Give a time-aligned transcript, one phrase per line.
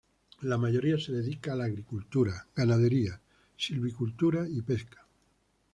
[0.41, 3.21] La mayoría se dedica a la agricultura, ganadería,
[3.55, 5.05] silvicultura y pesca.